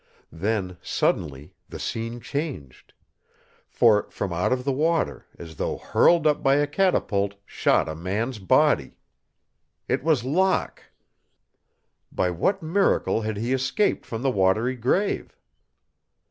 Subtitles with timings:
[0.33, 2.93] Then, suddenly, the scene changed.
[3.69, 8.39] For from out the water, as though hurled up by a catapult, shot a man's
[8.39, 8.97] body.
[9.87, 10.81] It was Locke.
[12.11, 15.37] By what miracle had he escaped from the watery grave?